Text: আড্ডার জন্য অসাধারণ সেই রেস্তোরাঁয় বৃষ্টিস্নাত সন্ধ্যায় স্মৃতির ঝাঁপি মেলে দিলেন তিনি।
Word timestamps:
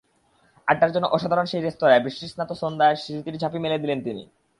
আড্ডার 0.67 0.93
জন্য 0.93 1.05
অসাধারণ 1.07 1.45
সেই 1.45 1.61
রেস্তোরাঁয় 1.61 2.03
বৃষ্টিস্নাত 2.03 2.49
সন্ধ্যায় 2.53 2.95
স্মৃতির 2.95 3.39
ঝাঁপি 3.41 3.59
মেলে 3.59 3.77
দিলেন 3.77 3.99
তিনি। 4.03 4.23